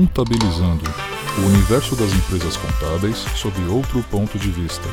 Contabilizando 0.00 0.82
o 1.36 1.46
universo 1.46 1.94
das 1.94 2.10
empresas 2.14 2.56
contábeis 2.56 3.18
sob 3.36 3.54
outro 3.68 4.02
ponto 4.04 4.38
de 4.38 4.50
vista. 4.50 4.88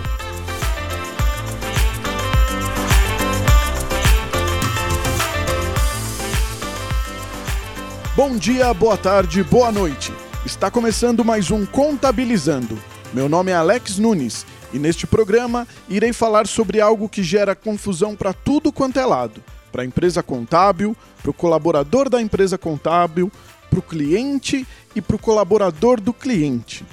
Bom 8.17 8.35
dia, 8.35 8.73
boa 8.73 8.97
tarde, 8.97 9.41
boa 9.45 9.71
noite. 9.71 10.11
Está 10.45 10.69
começando 10.69 11.23
mais 11.23 11.51
um 11.51 11.65
Contabilizando. 11.65 12.77
Meu 13.13 13.29
nome 13.29 13.51
é 13.51 13.55
Alex 13.55 13.97
Nunes 13.97 14.45
e 14.73 14.77
neste 14.77 15.07
programa 15.07 15.65
irei 15.87 16.11
falar 16.11 16.45
sobre 16.47 16.81
algo 16.81 17.07
que 17.07 17.23
gera 17.23 17.55
confusão 17.55 18.13
para 18.13 18.33
tudo 18.33 18.73
quanto 18.73 18.99
é 18.99 19.05
lado: 19.05 19.41
para 19.71 19.83
a 19.83 19.85
empresa 19.85 20.21
contábil, 20.21 20.97
para 21.21 21.31
o 21.31 21.33
colaborador 21.33 22.09
da 22.09 22.21
empresa 22.21 22.57
contábil, 22.57 23.31
para 23.69 23.79
o 23.79 23.83
cliente 23.83 24.65
e 24.95 25.01
para 25.01 25.15
o 25.15 25.19
colaborador 25.19 25.99
do 26.01 26.13
cliente. 26.13 26.85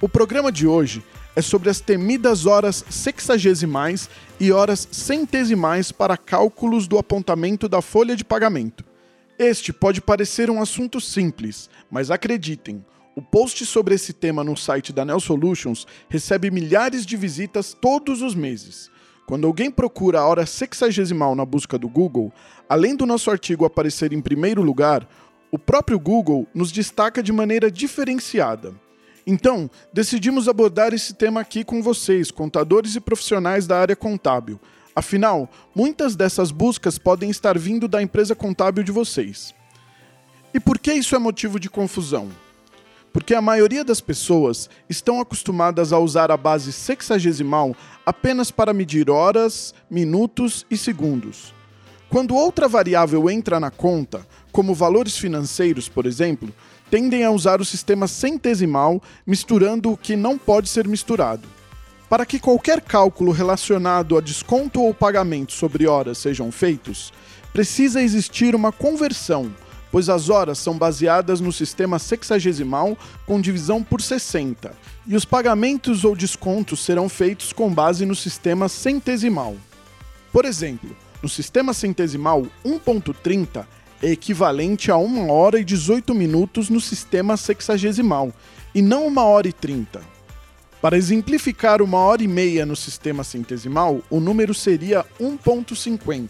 O 0.00 0.08
programa 0.08 0.50
de 0.50 0.66
hoje 0.66 1.02
é 1.34 1.42
sobre 1.42 1.70
as 1.70 1.80
temidas 1.80 2.46
horas 2.46 2.84
sexagesimais 2.88 4.08
e 4.38 4.52
horas 4.52 4.88
centesimais 4.90 5.92
para 5.92 6.16
cálculos 6.16 6.86
do 6.86 6.98
apontamento 6.98 7.68
da 7.68 7.80
folha 7.80 8.16
de 8.16 8.24
pagamento. 8.24 8.84
Este 9.38 9.72
pode 9.72 10.00
parecer 10.00 10.50
um 10.50 10.60
assunto 10.60 11.00
simples, 11.00 11.70
mas 11.90 12.10
acreditem, 12.10 12.84
o 13.16 13.22
post 13.22 13.66
sobre 13.66 13.94
esse 13.94 14.12
tema 14.12 14.44
no 14.44 14.56
site 14.56 14.92
da 14.92 15.04
Nel 15.04 15.20
Solutions 15.20 15.86
recebe 16.08 16.50
milhares 16.50 17.04
de 17.04 17.16
visitas 17.16 17.76
todos 17.78 18.22
os 18.22 18.34
meses. 18.34 18.90
Quando 19.26 19.46
alguém 19.46 19.70
procura 19.70 20.20
a 20.20 20.26
hora 20.26 20.46
sexagesimal 20.46 21.34
na 21.34 21.44
busca 21.44 21.78
do 21.78 21.88
Google, 21.88 22.32
além 22.68 22.96
do 22.96 23.06
nosso 23.06 23.30
artigo 23.30 23.64
aparecer 23.64 24.12
em 24.12 24.20
primeiro 24.20 24.62
lugar, 24.62 25.08
o 25.50 25.58
próprio 25.58 25.98
Google 25.98 26.46
nos 26.54 26.70
destaca 26.70 27.22
de 27.22 27.32
maneira 27.32 27.70
diferenciada. 27.70 28.74
Então, 29.26 29.70
decidimos 29.92 30.48
abordar 30.48 30.94
esse 30.94 31.14
tema 31.14 31.40
aqui 31.40 31.64
com 31.64 31.82
vocês, 31.82 32.30
contadores 32.30 32.94
e 32.94 33.00
profissionais 33.00 33.66
da 33.66 33.78
área 33.78 33.96
contábil. 33.96 34.58
Afinal, 34.94 35.48
muitas 35.74 36.16
dessas 36.16 36.50
buscas 36.50 36.98
podem 36.98 37.30
estar 37.30 37.58
vindo 37.58 37.86
da 37.86 38.02
empresa 38.02 38.34
contábil 38.34 38.82
de 38.82 38.90
vocês. 38.90 39.54
E 40.52 40.58
por 40.58 40.78
que 40.78 40.92
isso 40.92 41.14
é 41.14 41.18
motivo 41.18 41.60
de 41.60 41.70
confusão? 41.70 42.28
Porque 43.12 43.34
a 43.34 43.40
maioria 43.40 43.84
das 43.84 44.00
pessoas 44.00 44.70
estão 44.88 45.20
acostumadas 45.20 45.92
a 45.92 45.98
usar 45.98 46.30
a 46.30 46.36
base 46.36 46.72
sexagesimal 46.72 47.74
apenas 48.06 48.50
para 48.50 48.72
medir 48.72 49.10
horas, 49.10 49.74
minutos 49.88 50.64
e 50.70 50.76
segundos. 50.76 51.54
Quando 52.10 52.34
outra 52.34 52.66
variável 52.66 53.30
entra 53.30 53.60
na 53.60 53.70
conta, 53.70 54.26
como 54.50 54.74
valores 54.74 55.16
financeiros, 55.16 55.88
por 55.88 56.06
exemplo, 56.06 56.52
tendem 56.90 57.22
a 57.22 57.30
usar 57.30 57.60
o 57.60 57.64
sistema 57.64 58.08
centesimal, 58.08 59.00
misturando 59.24 59.92
o 59.92 59.96
que 59.96 60.16
não 60.16 60.36
pode 60.36 60.68
ser 60.68 60.88
misturado. 60.88 61.46
Para 62.08 62.26
que 62.26 62.40
qualquer 62.40 62.80
cálculo 62.80 63.30
relacionado 63.30 64.18
a 64.18 64.20
desconto 64.20 64.82
ou 64.82 64.92
pagamento 64.92 65.52
sobre 65.52 65.86
horas 65.86 66.18
sejam 66.18 66.50
feitos, 66.50 67.12
precisa 67.52 68.02
existir 68.02 68.56
uma 68.56 68.72
conversão, 68.72 69.54
pois 69.92 70.08
as 70.08 70.28
horas 70.28 70.58
são 70.58 70.76
baseadas 70.76 71.40
no 71.40 71.52
sistema 71.52 72.00
sexagesimal 72.00 72.98
com 73.24 73.40
divisão 73.40 73.84
por 73.84 74.02
60, 74.02 74.72
e 75.06 75.14
os 75.14 75.24
pagamentos 75.24 76.04
ou 76.04 76.16
descontos 76.16 76.80
serão 76.80 77.08
feitos 77.08 77.52
com 77.52 77.72
base 77.72 78.04
no 78.04 78.16
sistema 78.16 78.68
centesimal. 78.68 79.54
Por 80.32 80.44
exemplo, 80.44 80.90
no 81.22 81.28
sistema 81.28 81.72
centesimal 81.74 82.46
1.30 82.64 83.66
é 84.02 84.10
equivalente 84.10 84.90
a 84.90 84.96
1 84.96 85.30
hora 85.30 85.60
e 85.60 85.64
18 85.64 86.14
minutos 86.14 86.70
no 86.70 86.80
sistema 86.80 87.36
sexagesimal, 87.36 88.32
e 88.74 88.80
não 88.80 89.06
1 89.08 89.18
hora 89.18 89.48
e 89.48 89.52
30. 89.52 90.00
Para 90.80 90.96
exemplificar 90.96 91.82
uma 91.82 91.98
hora 91.98 92.22
e 92.22 92.28
meia 92.28 92.64
no 92.64 92.74
sistema 92.74 93.22
centesimal, 93.22 94.00
o 94.08 94.18
número 94.18 94.54
seria 94.54 95.04
1.50. 95.20 96.28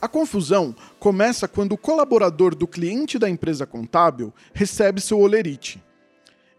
A 0.00 0.06
confusão 0.06 0.76
começa 1.00 1.48
quando 1.48 1.72
o 1.72 1.78
colaborador 1.78 2.54
do 2.54 2.68
cliente 2.68 3.18
da 3.18 3.28
empresa 3.28 3.66
contábil 3.66 4.32
recebe 4.54 5.00
seu 5.00 5.18
olerite. 5.18 5.82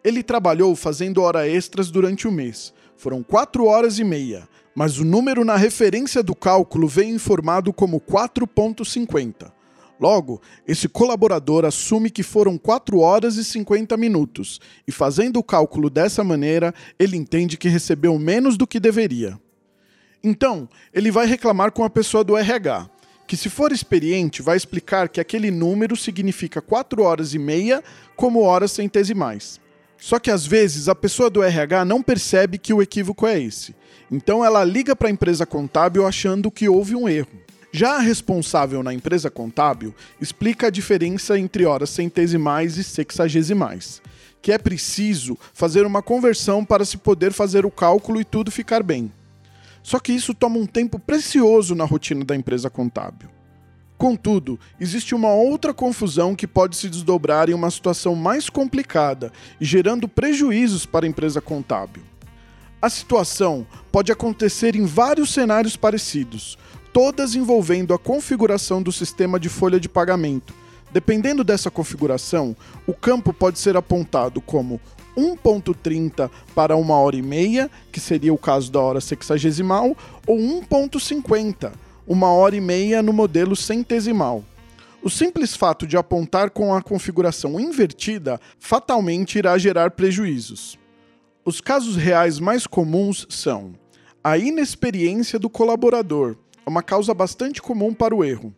Ele 0.03 0.21
trabalhou 0.21 0.75
fazendo 0.75 1.21
hora 1.21 1.47
extras 1.47 1.89
durante 1.89 2.27
o 2.27 2.31
mês. 2.31 2.73
Foram 2.97 3.23
4 3.23 3.65
horas 3.65 3.97
e 3.97 4.03
meia, 4.03 4.45
mas 4.79 4.97
o 4.97 5.03
número 5.03 5.43
na 5.43 5.57
referência 5.57 6.23
do 6.23 6.33
cálculo 6.33 6.87
veio 6.87 7.13
informado 7.13 7.73
como 7.73 7.99
4.50. 7.99 9.51
Logo, 9.99 10.41
esse 10.65 10.87
colaborador 10.87 11.65
assume 11.65 12.09
que 12.09 12.23
foram 12.23 12.57
4 12.57 12.97
horas 12.97 13.35
e 13.35 13.43
50 13.43 13.97
minutos, 13.97 14.61
e 14.87 14.91
fazendo 14.93 15.37
o 15.37 15.43
cálculo 15.43 15.89
dessa 15.89 16.23
maneira, 16.23 16.73
ele 16.97 17.17
entende 17.17 17.57
que 17.57 17.67
recebeu 17.67 18.17
menos 18.17 18.55
do 18.55 18.65
que 18.65 18.79
deveria. 18.79 19.37
Então, 20.23 20.69
ele 20.93 21.11
vai 21.11 21.25
reclamar 21.25 21.73
com 21.73 21.83
a 21.83 21.89
pessoa 21.89 22.23
do 22.23 22.37
RH, 22.37 22.89
que, 23.27 23.35
se 23.35 23.49
for 23.49 23.73
experiente, 23.73 24.41
vai 24.41 24.55
explicar 24.55 25.09
que 25.09 25.19
aquele 25.19 25.51
número 25.51 25.97
significa 25.97 26.61
4 26.61 27.03
horas 27.03 27.33
e 27.33 27.37
meia 27.37 27.83
como 28.15 28.43
horas 28.43 28.71
centesimais. 28.71 29.59
Só 29.99 30.17
que 30.17 30.31
às 30.31 30.45
vezes 30.45 30.87
a 30.87 30.95
pessoa 30.95 31.29
do 31.29 31.43
RH 31.43 31.83
não 31.85 32.01
percebe 32.01 32.57
que 32.57 32.73
o 32.73 32.81
equívoco 32.81 33.27
é 33.27 33.39
esse. 33.39 33.75
Então 34.09 34.43
ela 34.43 34.63
liga 34.63 34.95
para 34.95 35.07
a 35.07 35.11
empresa 35.11 35.45
contábil 35.45 36.07
achando 36.07 36.49
que 36.49 36.69
houve 36.69 36.95
um 36.95 37.07
erro. 37.07 37.27
Já 37.71 37.97
a 37.97 37.99
responsável 37.99 38.81
na 38.81 38.93
empresa 38.93 39.29
contábil 39.29 39.93
explica 40.19 40.67
a 40.67 40.71
diferença 40.71 41.37
entre 41.37 41.65
horas 41.65 41.91
centesimais 41.91 42.77
e 42.77 42.83
sexagesimais, 42.83 44.01
que 44.41 44.51
é 44.51 44.57
preciso 44.57 45.37
fazer 45.53 45.85
uma 45.85 46.01
conversão 46.01 46.65
para 46.65 46.83
se 46.83 46.97
poder 46.97 47.31
fazer 47.31 47.65
o 47.65 47.71
cálculo 47.71 48.19
e 48.19 48.25
tudo 48.25 48.49
ficar 48.49 48.81
bem. 48.81 49.11
Só 49.83 49.99
que 49.99 50.11
isso 50.11 50.33
toma 50.33 50.57
um 50.57 50.65
tempo 50.65 50.97
precioso 50.97 51.75
na 51.75 51.85
rotina 51.85 52.25
da 52.25 52.35
empresa 52.35 52.69
contábil. 52.69 53.29
Contudo, 53.99 54.57
existe 54.79 55.13
uma 55.13 55.33
outra 55.33 55.73
confusão 55.73 56.33
que 56.33 56.47
pode 56.47 56.77
se 56.77 56.89
desdobrar 56.89 57.49
em 57.49 57.53
uma 57.53 57.69
situação 57.69 58.15
mais 58.15 58.49
complicada 58.49 59.29
e 59.59 59.65
gerando 59.65 60.07
prejuízos 60.07 60.85
para 60.85 61.05
a 61.05 61.09
empresa 61.09 61.41
contábil. 61.41 62.01
A 62.81 62.89
situação 62.89 63.67
pode 63.91 64.09
acontecer 64.09 64.73
em 64.73 64.85
vários 64.85 65.33
cenários 65.33 65.75
parecidos, 65.75 66.57
todas 66.93 67.35
envolvendo 67.35 67.93
a 67.93 67.99
configuração 67.99 68.81
do 68.81 68.89
sistema 68.89 69.37
de 69.37 69.49
folha 69.49 69.81
de 69.81 69.89
pagamento. 69.89 70.53
Dependendo 70.93 71.43
dessa 71.43 71.69
configuração, 71.69 72.55
o 72.87 72.93
campo 72.93 73.33
pode 73.33 73.59
ser 73.59 73.75
apontado 73.75 74.39
como 74.39 74.79
1.30 75.17 76.31
para 76.55 76.77
uma 76.77 76.95
hora 76.95 77.17
e 77.17 77.21
meia, 77.21 77.69
que 77.91 77.99
seria 77.99 78.33
o 78.33 78.37
caso 78.37 78.71
da 78.71 78.79
hora 78.79 79.01
sexagesimal, 79.01 79.93
ou 80.25 80.37
1.50, 80.37 81.73
uma 82.09 82.31
hora 82.31 82.55
e 82.55 82.59
meia 82.59 83.03
no 83.03 83.13
modelo 83.13 83.55
centesimal. 83.55 84.43
O 85.03 85.11
simples 85.11 85.55
fato 85.55 85.85
de 85.85 85.95
apontar 85.95 86.49
com 86.49 86.73
a 86.73 86.81
configuração 86.81 87.59
invertida 87.59 88.41
fatalmente 88.57 89.37
irá 89.37 89.55
gerar 89.59 89.91
prejuízos. 89.91 90.75
Os 91.45 91.61
casos 91.61 91.95
reais 91.95 92.39
mais 92.39 92.65
comuns 92.65 93.27
são 93.29 93.73
a 94.23 94.39
inexperiência 94.39 95.37
do 95.37 95.51
colaborador, 95.51 96.35
uma 96.65 96.81
causa 96.81 97.13
bastante 97.13 97.61
comum 97.61 97.93
para 97.93 98.15
o 98.15 98.25
erro. 98.25 98.53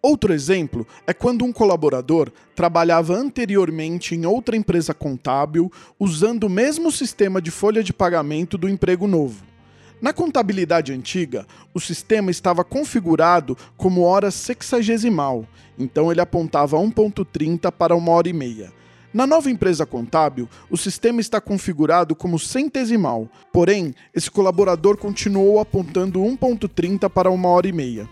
Outro 0.00 0.32
exemplo 0.32 0.86
é 1.04 1.12
quando 1.12 1.44
um 1.44 1.52
colaborador 1.52 2.30
trabalhava 2.54 3.12
anteriormente 3.14 4.14
em 4.14 4.24
outra 4.24 4.56
empresa 4.56 4.94
contábil 4.94 5.70
usando 5.98 6.44
o 6.44 6.50
mesmo 6.50 6.92
sistema 6.92 7.42
de 7.42 7.50
folha 7.50 7.82
de 7.82 7.92
pagamento 7.92 8.56
do 8.56 8.68
emprego 8.68 9.08
novo. 9.08 9.53
Na 10.00 10.12
contabilidade 10.12 10.92
antiga, 10.92 11.46
o 11.72 11.80
sistema 11.80 12.30
estava 12.30 12.64
configurado 12.64 13.56
como 13.76 14.02
hora 14.02 14.30
sexagesimal, 14.30 15.46
então 15.78 16.10
ele 16.10 16.20
apontava 16.20 16.76
1.30 16.76 17.70
para 17.72 17.96
uma 17.96 18.12
hora 18.12 18.28
e 18.28 18.32
meia. 18.32 18.72
Na 19.14 19.26
nova 19.26 19.48
empresa 19.48 19.86
contábil, 19.86 20.48
o 20.68 20.76
sistema 20.76 21.20
está 21.20 21.40
configurado 21.40 22.16
como 22.16 22.38
centesimal, 22.38 23.28
porém, 23.52 23.94
esse 24.12 24.28
colaborador 24.28 24.96
continuou 24.96 25.60
apontando 25.60 26.20
1,30 26.20 27.08
para 27.08 27.30
uma 27.30 27.48
hora 27.48 27.68
e 27.68 27.72
meia. 27.72 28.08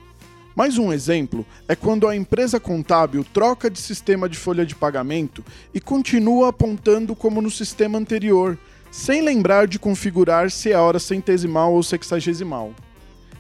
Mais 0.54 0.76
um 0.78 0.92
exemplo 0.92 1.46
é 1.66 1.74
quando 1.74 2.06
a 2.06 2.14
empresa 2.14 2.60
contábil 2.60 3.24
troca 3.24 3.70
de 3.70 3.80
sistema 3.80 4.28
de 4.28 4.36
folha 4.36 4.66
de 4.66 4.76
pagamento 4.76 5.42
e 5.72 5.80
continua 5.80 6.50
apontando 6.50 7.16
como 7.16 7.40
no 7.40 7.50
sistema 7.50 7.98
anterior, 7.98 8.58
sem 8.92 9.22
lembrar 9.22 9.66
de 9.66 9.78
configurar 9.78 10.50
se 10.50 10.70
é 10.70 10.76
hora 10.76 10.98
centesimal 10.98 11.72
ou 11.72 11.82
sexagesimal. 11.82 12.74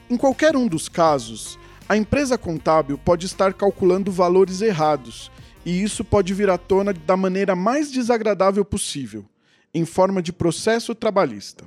Em 0.08 0.16
qualquer 0.16 0.56
um 0.56 0.66
dos 0.66 0.88
casos, 0.88 1.58
a 1.86 1.94
empresa 1.94 2.38
contábil 2.38 2.96
pode 2.96 3.26
estar 3.26 3.52
calculando 3.52 4.10
valores 4.10 4.62
errados 4.62 5.30
e 5.62 5.82
isso 5.82 6.02
pode 6.02 6.32
vir 6.32 6.48
à 6.48 6.56
tona 6.56 6.94
da 6.94 7.18
maneira 7.18 7.54
mais 7.54 7.92
desagradável 7.92 8.64
possível, 8.64 9.26
em 9.74 9.84
forma 9.84 10.22
de 10.22 10.32
processo 10.32 10.94
trabalhista. 10.94 11.66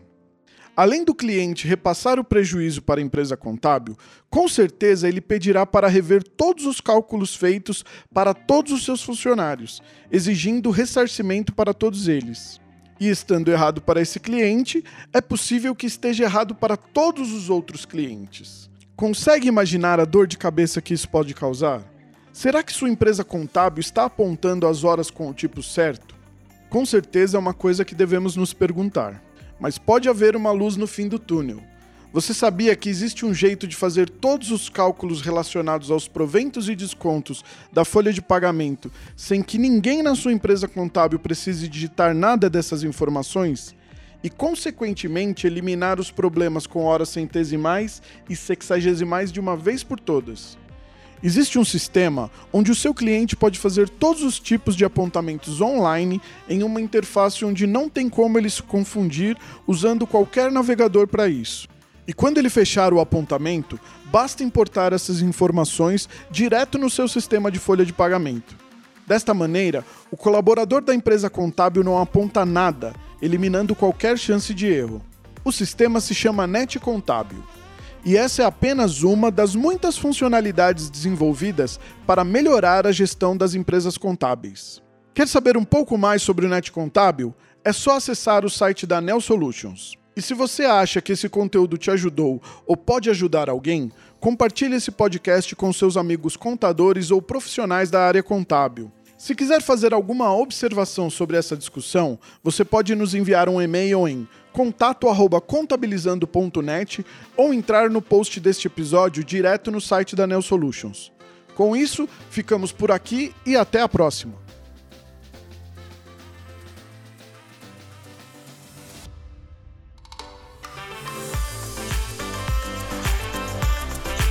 Além 0.76 1.06
do 1.06 1.14
cliente 1.14 1.68
repassar 1.68 2.20
o 2.20 2.24
prejuízo 2.24 2.82
para 2.82 3.00
a 3.00 3.04
empresa 3.04 3.38
contábil, 3.38 3.96
com 4.32 4.48
certeza 4.48 5.08
ele 5.08 5.22
pedirá 5.22 5.64
para 5.64 5.88
rever 5.88 6.24
todos 6.24 6.66
os 6.66 6.82
cálculos 6.82 7.36
feitos 7.36 7.86
para 8.12 8.34
todos 8.34 8.72
os 8.72 8.84
seus 8.84 9.04
funcionários, 9.04 9.80
exigindo 10.12 10.72
ressarcimento 10.72 11.54
para 11.54 11.72
todos 11.72 12.08
eles. 12.08 12.65
E 13.00 13.10
estando 13.10 13.52
errado 13.52 13.82
para 13.82 14.02
esse 14.02 14.20
cliente, 14.20 14.84
é 15.12 15.20
possível 15.20 15.76
que 15.76 15.86
esteja 15.86 16.24
errado 16.24 16.56
para 16.56 16.78
todos 16.78 17.32
os 17.34 17.50
outros 17.50 17.86
clientes. 17.86 18.70
Consegue 18.96 19.48
imaginar 19.48 20.00
a 20.00 20.06
dor 20.06 20.28
de 20.28 20.38
cabeça 20.38 20.82
que 20.82 20.94
isso 20.94 21.10
pode 21.10 21.34
causar? 21.34 21.82
Será 22.32 22.64
que 22.64 22.72
sua 22.72 22.90
empresa 22.90 23.24
contábil 23.24 23.82
está 23.82 24.06
apontando 24.06 24.68
as 24.68 24.84
horas 24.84 25.10
com 25.10 25.30
o 25.30 25.34
tipo 25.34 25.62
certo? 25.62 26.16
Com 26.70 26.86
certeza 26.86 27.38
é 27.38 27.40
uma 27.40 27.54
coisa 27.54 27.86
que 27.86 27.96
devemos 27.96 28.36
nos 28.36 28.54
perguntar 28.54 29.22
mas 29.60 29.78
pode 29.78 30.10
haver 30.10 30.36
uma 30.36 30.52
luz 30.52 30.76
no 30.76 30.88
fim 30.88 31.08
do 31.08 31.20
túnel. 31.20 31.62
Você 32.16 32.34
sabia 32.34 32.74
que 32.78 32.88
existe 32.88 33.26
um 33.26 33.34
jeito 33.34 33.68
de 33.68 33.76
fazer 33.76 34.10
todos 34.10 34.50
os 34.50 34.70
cálculos 34.70 35.20
relacionados 35.20 35.92
aos 35.92 36.08
proventos 36.08 36.70
e 36.70 36.74
descontos 36.74 37.44
da 37.74 37.84
folha 37.84 38.14
de 38.14 38.22
pagamento 38.22 38.90
sem 39.18 39.44
que 39.44 39.58
ninguém 39.58 40.02
na 40.02 40.16
sua 40.16 40.32
empresa 40.32 40.66
contábil 40.66 41.20
precise 41.20 41.68
digitar 41.68 42.16
nada 42.16 42.50
dessas 42.50 42.84
informações? 42.84 43.76
E, 44.24 44.30
consequentemente, 44.30 45.46
eliminar 45.46 46.00
os 46.00 46.10
problemas 46.10 46.66
com 46.66 46.86
horas 46.86 47.10
centesimais 47.10 48.02
e 48.30 48.34
sexagesimais 48.34 49.30
de 49.30 49.42
uma 49.42 49.58
vez 49.58 49.84
por 49.84 50.00
todas. 50.00 50.58
Existe 51.22 51.60
um 51.60 51.66
sistema 51.66 52.32
onde 52.54 52.72
o 52.72 52.76
seu 52.76 52.94
cliente 52.94 53.36
pode 53.36 53.60
fazer 53.60 53.90
todos 53.90 54.24
os 54.24 54.40
tipos 54.40 54.78
de 54.78 54.86
apontamentos 54.86 55.60
online 55.60 56.22
em 56.48 56.64
uma 56.64 56.80
interface 56.80 57.44
onde 57.44 57.68
não 57.68 57.90
tem 57.90 58.08
como 58.08 58.38
ele 58.38 58.50
se 58.50 58.64
confundir 58.64 59.38
usando 59.68 60.08
qualquer 60.08 60.50
navegador 60.50 61.10
para 61.10 61.28
isso. 61.28 61.75
E 62.08 62.14
quando 62.14 62.38
ele 62.38 62.50
fechar 62.50 62.94
o 62.94 63.00
apontamento, 63.00 63.80
basta 64.12 64.44
importar 64.44 64.94
essas 64.94 65.22
informações 65.22 66.08
direto 66.30 66.78
no 66.78 66.90
seu 66.90 67.08
sistema 67.08 67.52
de 67.52 67.60
folha 67.60 67.86
de 67.86 67.94
pagamento. 67.94 68.56
Desta 69.08 69.34
maneira, 69.34 69.86
o 70.12 70.18
colaborador 70.18 70.82
da 70.82 70.94
empresa 70.94 71.30
contábil 71.30 71.84
não 71.84 72.00
aponta 72.00 72.46
nada, 72.46 72.94
eliminando 73.22 73.76
qualquer 73.76 74.18
chance 74.18 74.54
de 74.54 74.68
erro. 74.68 75.02
O 75.44 75.52
sistema 75.52 76.00
se 76.00 76.14
chama 76.14 76.48
Net 76.48 76.80
Contábil 76.80 77.44
e 78.06 78.16
essa 78.16 78.44
é 78.44 78.46
apenas 78.46 79.02
uma 79.02 79.32
das 79.32 79.56
muitas 79.56 79.98
funcionalidades 79.98 80.92
desenvolvidas 80.92 81.80
para 82.06 82.24
melhorar 82.24 82.86
a 82.86 82.92
gestão 82.92 83.36
das 83.36 83.56
empresas 83.56 83.98
contábeis. 83.98 84.80
Quer 85.12 85.28
saber 85.28 85.58
um 85.58 85.64
pouco 85.64 85.98
mais 85.98 86.22
sobre 86.22 86.46
o 86.46 86.50
Net 86.50 86.72
Contábil? 86.72 87.34
É 87.64 87.74
só 87.74 87.96
acessar 87.96 88.46
o 88.46 88.50
site 88.50 88.86
da 88.86 89.02
Nel 89.02 89.20
Solutions. 89.20 89.98
E 90.16 90.22
se 90.22 90.34
você 90.34 90.64
acha 90.64 91.02
que 91.02 91.12
esse 91.12 91.28
conteúdo 91.28 91.78
te 91.78 91.92
ajudou 91.92 92.42
ou 92.66 92.78
pode 92.78 93.10
ajudar 93.10 93.50
alguém, 93.50 93.92
compartilhe 94.20 94.76
esse 94.76 94.90
podcast 94.90 95.54
com 95.56 95.74
seus 95.74 95.98
amigos 95.98 96.38
contadores 96.38 97.12
ou 97.12 97.22
profissionais 97.22 97.92
da 97.92 98.02
área 98.02 98.24
contábil. 98.24 98.90
Se 99.18 99.36
quiser 99.36 99.62
fazer 99.62 99.94
alguma 99.94 100.34
observação 100.34 101.10
sobre 101.10 101.36
essa 101.36 101.58
discussão, 101.58 102.18
você 102.44 102.64
pode 102.64 102.96
nos 102.96 103.14
enviar 103.14 103.50
um 103.50 103.62
e-mail 103.62 104.08
em 104.08 104.26
contato@contabilizando.net 104.54 107.06
ou 107.36 107.54
entrar 107.54 107.90
no 107.90 108.02
post 108.02 108.40
deste 108.40 108.68
episódio 108.68 109.22
direto 109.24 109.70
no 109.70 109.82
site 109.82 110.16
da 110.16 110.26
Neo 110.26 110.42
Solutions. 110.42 111.12
Com 111.56 111.76
isso, 111.76 112.08
ficamos 112.30 112.72
por 112.72 112.90
aqui 112.92 113.36
e 113.46 113.58
até 113.58 113.82
a 113.82 113.90
próxima. 113.90 114.45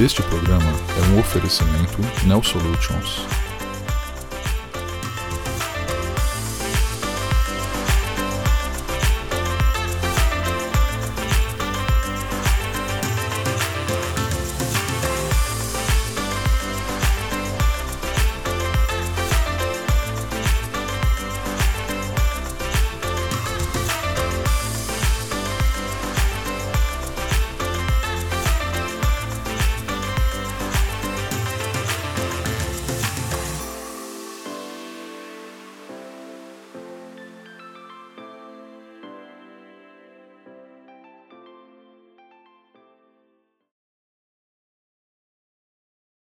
Este 0.01 0.21
programa 0.25 0.73
é 0.99 1.15
um 1.15 1.21
oferecimento 1.21 1.99
Neo 2.27 2.43
Solutions. 2.43 3.44